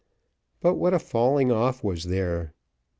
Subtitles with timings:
[0.61, 2.55] But what a falling off was there!